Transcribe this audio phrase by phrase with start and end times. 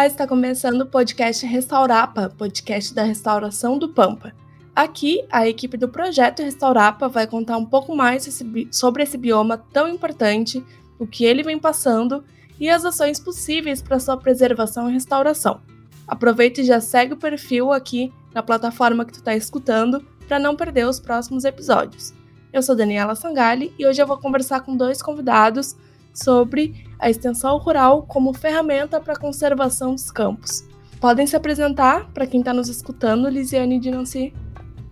[0.00, 0.06] Olá!
[0.06, 4.32] Está começando o podcast Restaurapa, podcast da restauração do Pampa.
[4.74, 9.86] Aqui, a equipe do projeto Restaurapa vai contar um pouco mais sobre esse bioma tão
[9.86, 10.64] importante,
[10.98, 12.24] o que ele vem passando
[12.58, 15.60] e as ações possíveis para sua preservação e restauração.
[16.08, 20.56] Aproveita e já segue o perfil aqui na plataforma que tu está escutando para não
[20.56, 22.14] perder os próximos episódios.
[22.50, 25.76] Eu sou Daniela Sangali e hoje eu vou conversar com dois convidados
[26.12, 30.64] sobre a extensão rural como ferramenta para a conservação dos campos.
[31.00, 34.34] Podem se apresentar para quem está nos escutando, Lisiane de Nancy.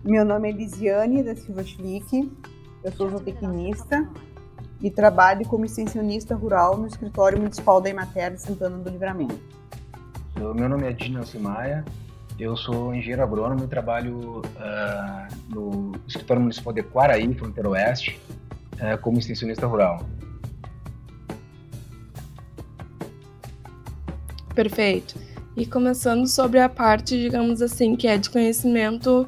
[0.03, 2.31] Meu nome é Lisiane da Silva Schlick,
[2.83, 4.09] eu sou zootecnista
[4.81, 9.37] e trabalho como extensionista rural no escritório municipal da Emater de Santana do Livramento.
[10.35, 11.83] Meu nome é Dina Maia,
[12.39, 18.19] eu sou engenheiro agrônomo e trabalho uh, no escritório municipal de Quaraí, fronteira oeste,
[18.75, 20.05] uh, como extensionista rural.
[24.59, 25.15] Perfeito.
[25.55, 29.25] E começando sobre a parte, digamos assim, que é de conhecimento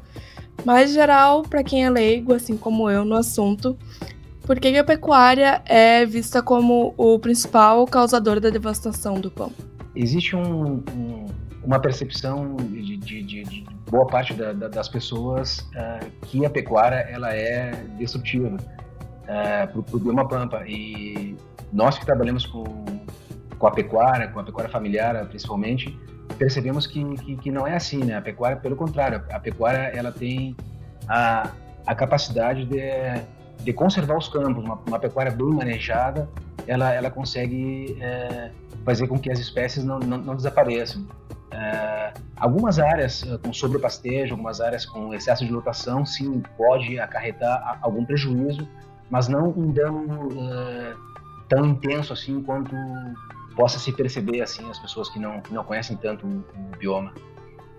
[0.65, 3.77] mais geral para quem é leigo, assim como eu, no assunto.
[4.41, 9.53] Por que a pecuária é vista como o principal causador da devastação do pão?
[9.95, 11.27] Existe um, um,
[11.63, 16.49] uma percepção de, de, de, de boa parte da, da, das pessoas uh, que a
[16.49, 20.65] pecuária ela é destrutiva uh, para o bioma pampa.
[20.67, 21.37] E
[21.71, 22.65] nós que trabalhamos com
[23.61, 25.95] com a pecuária, com a pecuária familiar principalmente,
[26.39, 28.17] percebemos que, que, que, não é assim, né?
[28.17, 30.55] A pecuária, pelo contrário, a pecuária ela tem
[31.07, 31.51] a,
[31.85, 32.81] a capacidade de,
[33.63, 34.63] de conservar os campos.
[34.63, 36.27] Uma, uma pecuária bem manejada,
[36.65, 38.49] ela, ela consegue é,
[38.83, 41.05] fazer com que as espécies não, não, não desapareçam.
[41.51, 47.77] É, algumas áreas eh, com sobrepastejo, algumas áreas com excesso de lotação, sim, pode acarretar
[47.81, 48.65] algum prejuízo,
[49.09, 50.93] mas não um dano é,
[51.49, 52.73] tão intenso assim quanto
[53.55, 57.13] possa se perceber assim as pessoas que não, que não conhecem tanto o, o bioma.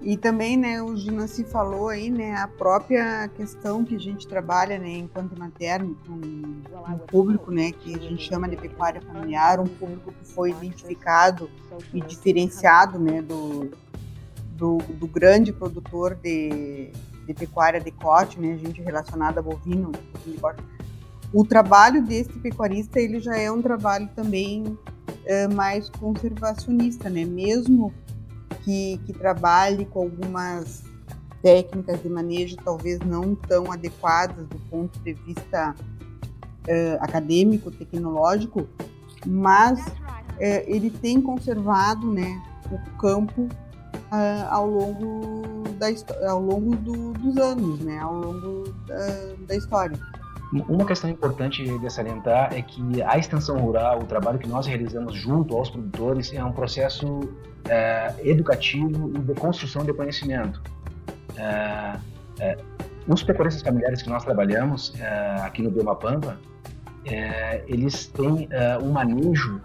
[0.05, 0.97] E também, né, o
[1.29, 6.15] se falou aí, né, a própria questão que a gente trabalha, né, enquanto materno, com
[6.15, 11.49] um público, né, que a gente chama de pecuária familiar, um público que foi identificado
[11.95, 13.71] e diferenciado, né, do,
[14.57, 16.91] do, do grande produtor de,
[17.25, 20.65] de pecuária de corte, né, a gente relacionada a bovino, bovino de corte.
[21.33, 24.77] O trabalho desse pecuarista, ele já é um trabalho também
[25.25, 27.25] é, mais conservacionista, né?
[27.25, 27.93] Mesmo
[28.65, 30.83] que, que trabalhe com algumas
[31.43, 38.69] técnicas de manejo talvez não tão adequadas do ponto de vista uh, acadêmico, tecnológico,
[39.27, 42.41] mas uh, ele tem conservado né,
[42.71, 45.87] o campo uh, ao longo, da,
[46.31, 49.99] ao longo do, dos anos, né, ao longo da, da história.
[50.53, 55.15] Uma questão importante de salientar é que a extensão rural, o trabalho que nós realizamos
[55.15, 57.21] junto aos produtores, é um processo
[57.67, 60.63] é, educativo e de construção de conhecimento.
[61.39, 61.97] É,
[62.39, 62.59] é,
[63.09, 66.39] os pecuaristas familiares que nós trabalhamos é, aqui no Bioma Pampa,
[67.07, 69.61] é, eles têm é, um manejo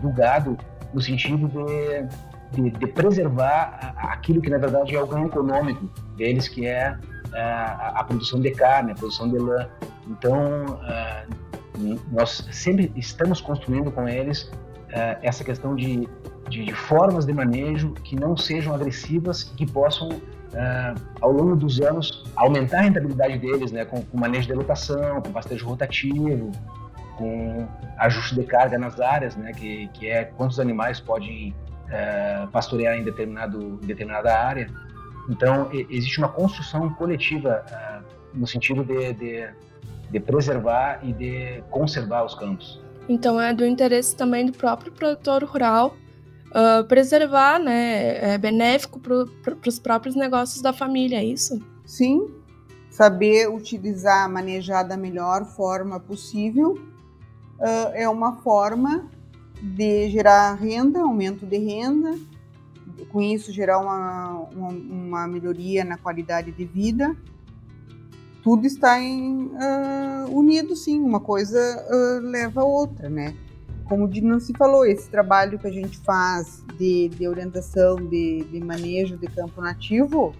[0.00, 0.56] do gado
[0.94, 6.48] no sentido de, de, de, preservar aquilo que na verdade é o ganho econômico deles,
[6.48, 6.96] que é
[7.34, 9.68] a, a produção de carne, a produção de lã.
[10.06, 16.08] Então, uh, nós sempre estamos construindo com eles uh, essa questão de,
[16.48, 21.56] de, de, formas de manejo que não sejam agressivas e que possam, uh, ao longo
[21.56, 26.50] dos anos, aumentar a rentabilidade deles, né, com, com manejo de lotação, com pastejo rotativo,
[27.16, 27.68] com
[27.98, 31.54] ajuste de carga nas áreas, né, que, que é quantos animais podem
[32.52, 34.68] pastorear em determinado, determinada área.
[35.28, 37.64] Então, existe uma construção coletiva
[38.32, 39.48] no sentido de, de
[40.10, 42.80] de preservar e de conservar os campos.
[43.08, 45.96] Então é do interesse também do próprio produtor rural
[46.50, 48.34] uh, preservar, né?
[48.34, 51.60] É benéfico para os próprios negócios da família, é isso?
[51.84, 52.28] Sim,
[52.90, 56.72] saber utilizar, manejar da melhor forma possível
[57.58, 59.08] uh, é uma forma
[59.62, 62.18] de gerar renda, aumento de renda,
[63.10, 67.16] com isso gerar uma, uma, uma melhoria na qualidade de vida
[68.42, 73.34] tudo está em, uh, unido, sim, uma coisa uh, leva a outra, né?
[73.84, 78.60] Como o Nancy falou, esse trabalho que a gente faz de, de orientação, de, de
[78.60, 80.32] manejo de campo nativo,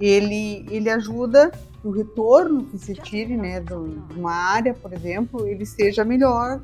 [0.00, 1.52] ele, ele ajuda
[1.84, 3.74] o retorno que se tire né, de
[4.16, 6.60] uma área, por exemplo, ele seja melhor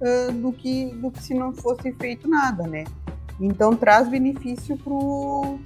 [0.00, 2.84] uh, do, que, do que se não fosse feito nada, né?
[3.40, 5.58] Então traz benefício para o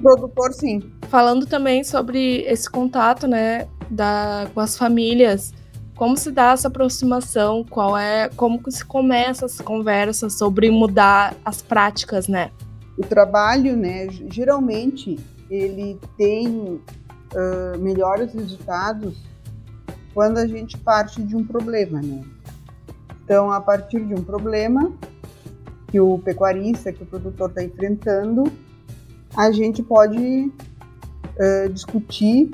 [0.00, 0.82] produtor, sim.
[1.08, 5.52] Falando também sobre esse contato, né, da, com as famílias,
[5.96, 11.60] como se dá essa aproximação, qual é, como se começa essa conversa sobre mudar as
[11.60, 12.50] práticas, né?
[12.98, 15.18] o trabalho, né, geralmente
[15.48, 19.22] ele tem uh, melhores resultados
[20.12, 22.24] quando a gente parte de um problema, né?
[23.24, 24.92] Então, a partir de um problema
[25.88, 28.50] que o pecuarista, que o produtor está enfrentando,
[29.36, 32.50] a gente pode uh, discutir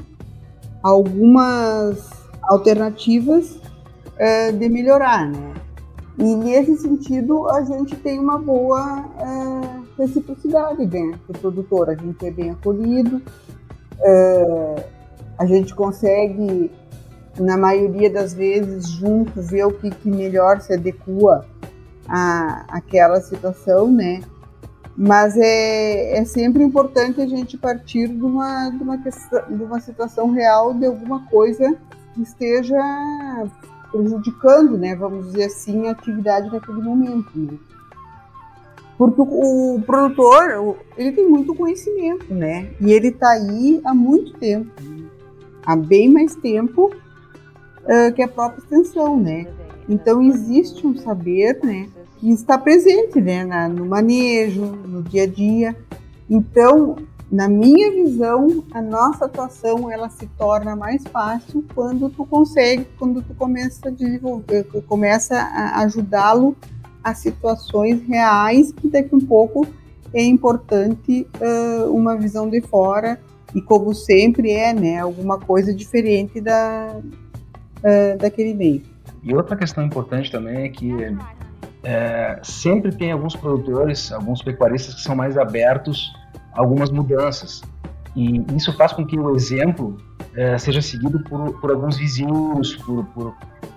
[0.84, 2.10] algumas
[2.42, 5.54] alternativas uh, de melhorar, né?
[6.18, 11.88] E nesse sentido, a gente tem uma boa uh, reciprocidade né, do produtor.
[11.88, 13.20] A gente é bem acolhido,
[15.38, 16.70] a gente consegue,
[17.38, 21.44] na maioria das vezes, junto, ver o que, que melhor se adequa
[22.06, 24.20] à, àquela situação, né?
[24.96, 29.80] Mas é, é sempre importante a gente partir de uma, de, uma questão, de uma
[29.80, 31.76] situação real, de alguma coisa
[32.14, 32.78] que esteja
[33.90, 37.30] prejudicando, né, vamos dizer assim, a atividade naquele momento.
[37.34, 37.58] Né?
[38.96, 42.70] Porque o, o, produtor, ele tem muito conhecimento, né?
[42.80, 44.70] E ele está aí há muito tempo,
[45.66, 46.94] há bem mais tempo
[47.82, 49.46] uh, que a própria extensão, né?
[49.88, 51.88] Então existe um saber, né,
[52.24, 55.76] que está presente, né, na, no manejo, no dia a dia.
[56.28, 56.96] Então,
[57.30, 63.20] na minha visão, a nossa atuação ela se torna mais fácil quando tu consegue, quando
[63.20, 66.56] tu começa a desenvolver, começa a ajudá-lo
[67.02, 69.66] a situações reais que daqui um pouco
[70.14, 73.20] é importante uh, uma visão de fora
[73.54, 78.82] e como sempre é, né, alguma coisa diferente da uh, daquele meio.
[79.22, 80.90] E outra questão importante também é que
[81.84, 86.12] é, sempre tem alguns produtores, alguns pecuaristas que são mais abertos
[86.52, 87.62] a algumas mudanças.
[88.16, 89.96] E isso faz com que o exemplo
[90.34, 93.34] é, seja seguido por, por alguns vizinhos, por, por,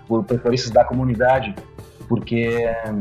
[0.07, 1.54] por pecuaristas da comunidade,
[2.07, 2.94] porque é,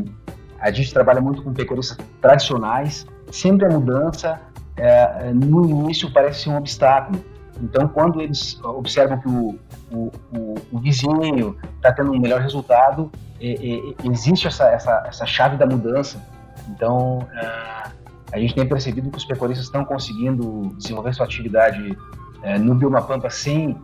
[0.59, 4.41] a gente trabalha muito com pecuaristas tradicionais, sempre a mudança
[4.77, 7.23] é, no início parece ser um obstáculo.
[7.63, 9.59] Então, quando eles observam que o,
[9.91, 13.11] o, o, o vizinho está tendo um melhor resultado,
[13.41, 16.21] existe essa, essa, essa chave da mudança.
[16.69, 17.91] Então, uh,
[18.33, 23.03] a gente tem percebido que os pecuaristas estão conseguindo desenvolver sua atividade uh, no bioma
[23.03, 23.81] pampa sem uh,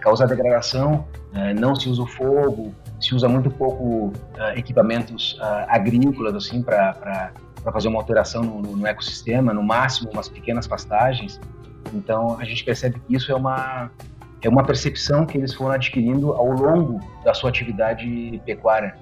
[0.00, 1.04] causar degradação,
[1.58, 4.12] não se usa o fogo, se usa muito pouco
[4.54, 5.36] equipamentos
[5.66, 7.32] agrícolas assim para
[7.72, 11.40] fazer uma alteração no, no, ecossistema, no máximo umas pequenas pastagens.
[11.92, 13.90] Então, a gente percebe que isso é uma
[14.46, 18.94] é uma percepção que eles foram adquirindo ao longo da sua atividade pecuária.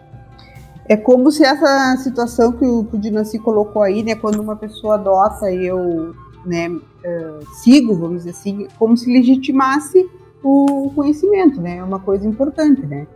[0.89, 4.95] É como se essa situação que o, o Dinanci colocou aí, né, quando uma pessoa
[4.95, 6.15] adota e eu
[6.45, 10.09] né, uh, sigo, vamos dizer assim, como se legitimasse
[10.43, 13.07] o conhecimento, né, é uma coisa importante, né,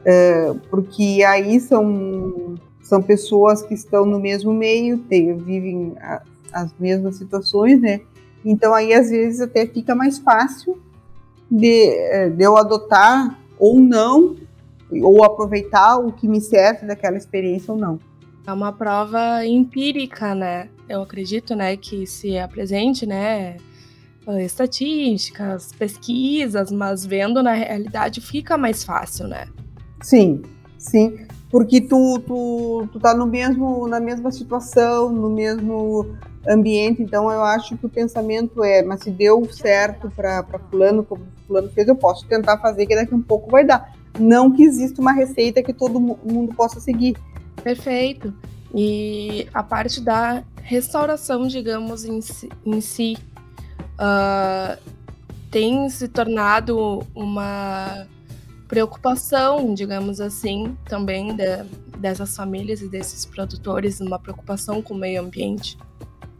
[0.00, 6.22] uh, porque aí são, são pessoas que estão no mesmo meio, tem, vivem a,
[6.52, 8.00] as mesmas situações, né,
[8.44, 10.78] então aí às vezes até fica mais fácil
[11.50, 14.36] de, eh, de eu adotar ou não,
[14.90, 17.98] ou aproveitar o que me serve daquela experiência ou não.
[18.46, 20.68] É uma prova empírica, né?
[20.88, 23.58] Eu acredito, né, que se apresente, né,
[24.42, 29.46] estatísticas, pesquisas, mas vendo na realidade fica mais fácil, né?
[30.02, 30.42] Sim,
[30.78, 36.06] sim, porque tu, tu, tu tá no mesmo, na mesma situação, no mesmo
[36.46, 41.22] ambiente, então eu acho que o pensamento é, mas se deu certo para fulano, como
[41.46, 43.92] fulano fez, eu posso tentar fazer que daqui a um pouco vai dar.
[44.18, 47.16] Não que exista uma receita que todo mundo possa seguir.
[47.62, 48.32] Perfeito.
[48.74, 53.16] E a parte da restauração, digamos, em si, em si
[53.94, 54.78] uh,
[55.50, 58.06] tem se tornado uma
[58.68, 61.64] preocupação, digamos assim, também de,
[61.98, 65.78] dessas famílias e desses produtores, uma preocupação com o meio ambiente.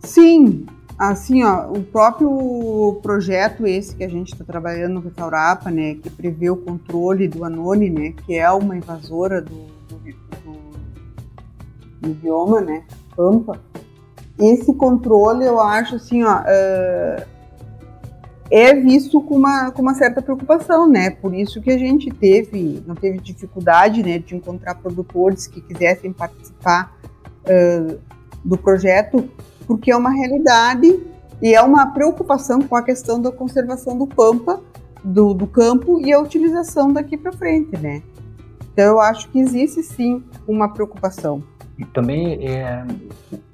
[0.01, 0.67] Sim,
[0.99, 6.11] assim, ó, o próprio projeto esse que a gente está trabalhando no Restaurapa, né, que
[6.11, 9.99] prevê o controle do anone, né, que é uma invasora do, do,
[10.45, 10.59] do,
[12.01, 12.85] do bioma, né,
[13.17, 13.59] pampa.
[14.39, 17.38] Esse controle, eu acho, assim, ó, uh,
[18.51, 21.11] é visto com uma, com uma certa preocupação, né?
[21.11, 26.13] Por isso que a gente teve, não teve dificuldade, né, de encontrar produtores que quisessem
[26.13, 26.97] participar
[27.45, 27.99] uh,
[28.45, 29.29] do projeto,
[29.67, 30.99] porque é uma realidade
[31.43, 34.61] e é uma preocupação com a questão da conservação do pampa,
[35.05, 38.03] do, do campo e a utilização daqui para frente, né?
[38.73, 41.43] Então eu acho que existe sim uma preocupação.
[41.79, 42.85] E também é,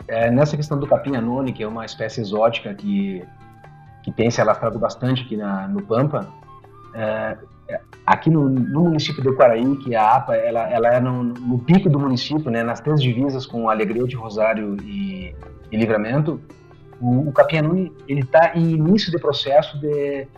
[0.08, 3.22] é nessa questão do capim anone, que é uma espécie exótica que,
[4.04, 6.28] que tem se alastrado bastante aqui na, no Pampa,
[6.94, 7.36] é,
[8.04, 11.88] aqui no, no, município de Quaraí, que a APA ela, ela é no, no, pico
[11.88, 15.34] do município, né, nas três divisas com Alegrete, Rosário e,
[15.72, 16.38] e Livramento,
[17.00, 20.28] o, o Capianuni ele está em início de processo de,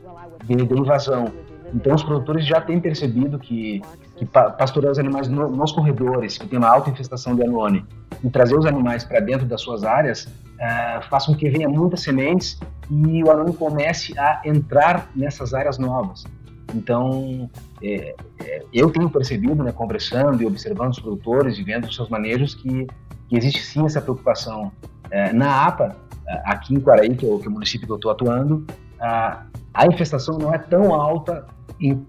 [0.45, 1.33] de, de, invasão.
[1.75, 3.83] Então os produtores já têm percebido que,
[4.17, 7.85] que pastorear os animais no, nos corredores, que tem uma alta infestação de anone,
[8.23, 12.01] e trazer os animais para dentro das suas áreas, é, faz com que venha muitas
[12.01, 12.59] sementes
[12.91, 16.25] e o anone comece a entrar nessas áreas novas.
[16.75, 17.49] Então,
[17.83, 22.09] é, é, eu tenho percebido, né, conversando e observando os produtores e vendo os seus
[22.09, 22.87] manejos, que,
[23.29, 24.73] que existe sim essa preocupação.
[25.11, 25.97] É, na APA,
[26.45, 28.67] aqui em Quaraí, que é o, que é o município que eu estou atuando,
[29.01, 31.47] a, a infestação não é tão alta
[31.81, 32.05] em,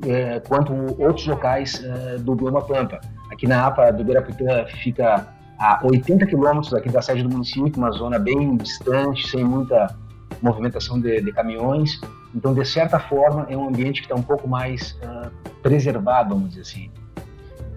[0.48, 1.84] quanto outros locais
[2.22, 3.00] do bioma Pampa.
[3.30, 5.28] Aqui na APA do Guarapitã fica
[5.60, 9.96] a 80 quilômetros aqui da sede do município, uma zona bem distante, sem muita
[10.42, 12.00] movimentação de, de caminhões.
[12.36, 15.32] Então, de certa forma, é um ambiente que está um pouco mais uh,
[15.64, 16.92] preservado, vamos dizer assim.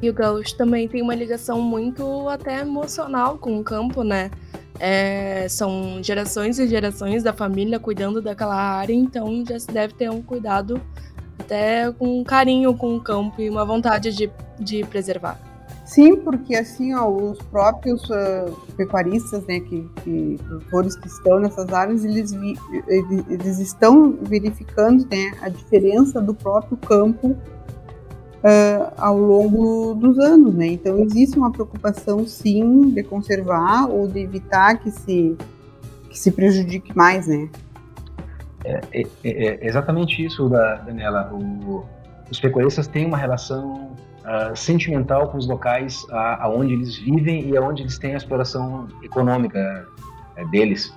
[0.03, 4.31] E o Gaúcho também tem uma ligação muito até emocional com o campo, né?
[4.79, 10.11] É, são gerações e gerações da família cuidando daquela área, então já se deve ter
[10.11, 10.81] um cuidado
[11.39, 15.50] até com carinho com o campo e uma vontade de, de preservar.
[15.91, 21.73] Sim, porque assim, ó, os próprios uh, pecuaristas, né, que, que, produtores que estão nessas
[21.73, 22.57] áreas, eles, vi,
[22.87, 30.69] eles, estão verificando, né, a diferença do próprio campo uh, ao longo dos anos, né.
[30.69, 35.37] Então existe uma preocupação, sim, de conservar ou de evitar que se
[36.09, 37.49] que se prejudique mais, né.
[38.65, 41.33] É, é, é exatamente isso, Daniela.
[41.33, 41.85] O,
[42.31, 43.91] os pecuaristas têm uma relação
[44.31, 46.07] uh, sentimental com os locais
[46.39, 49.87] aonde eles vivem e aonde eles têm a exploração econômica
[50.39, 50.95] uh, deles.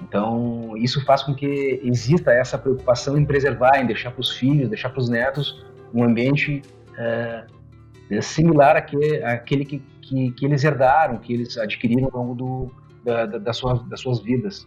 [0.00, 4.68] Então, isso faz com que exista essa preocupação em preservar, em deixar para os filhos,
[4.68, 6.62] deixar para os netos um ambiente
[6.98, 12.70] uh, similar àquele que, que, que, eles herdaram, que eles adquiriram ao longo do,
[13.04, 14.66] da, da, das, suas, das suas vidas.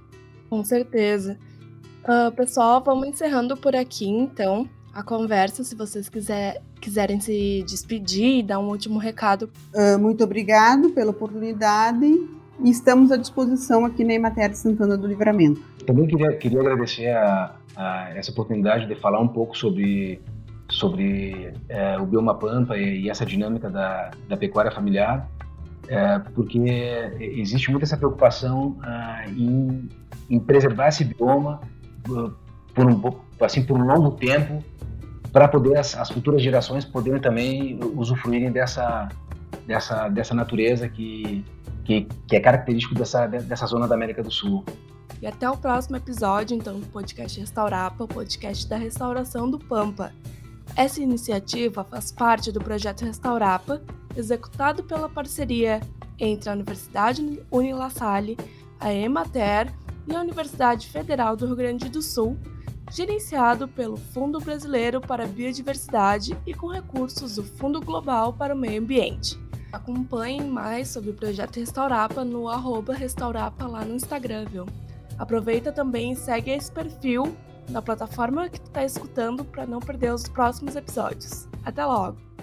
[0.49, 1.37] Com certeza.
[2.03, 8.39] Uh, pessoal, vamos encerrando por aqui, então a conversa, se vocês quiser, quiserem se despedir
[8.39, 9.49] e dar um último recado.
[9.73, 15.59] Uh, muito obrigado pela oportunidade e estamos à disposição aqui na Emater Santana do Livramento.
[15.87, 20.21] Também queria, queria agradecer a, a essa oportunidade de falar um pouco sobre,
[20.69, 25.27] sobre é, o bioma pampa e, e, essa dinâmica da, da pecuária familiar,
[25.87, 26.59] é, porque
[27.19, 29.89] existe muita essa preocupação ah, em,
[30.29, 31.61] em preservar esse bioma
[32.11, 32.29] ah,
[32.75, 33.01] por um,
[33.41, 34.63] assim, por um longo tempo
[35.35, 39.09] para poder as, as, futuras gerações poderem também usufruírem dessa,
[39.67, 41.43] dessa, dessa natureza que,
[41.83, 44.63] que, que é característico dessa, dessa zona da América do Sul.
[45.21, 50.13] E até o próximo episódio, então, do podcast Restaurapa, o podcast da restauração do Pampa.
[50.73, 53.81] Essa iniciativa faz parte do projeto Restaurapa,
[54.15, 55.81] executado pela parceria
[56.17, 58.37] entre a Universidade Unila Salle,
[58.79, 59.69] a Emater
[60.07, 62.37] e a Universidade Federal do Rio Grande do Sul,
[62.91, 68.57] gerenciado pelo Fundo Brasileiro para a Biodiversidade e com recursos do Fundo Global para o
[68.57, 69.39] Meio Ambiente.
[69.71, 74.65] Acompanhe mais sobre o projeto Restaurapa no arroba Restaurapa lá no Instagram, viu?
[75.17, 77.35] Aproveita também e segue esse perfil
[77.69, 81.47] na plataforma que tu está escutando para não perder os próximos episódios.
[81.63, 82.34] Até logo!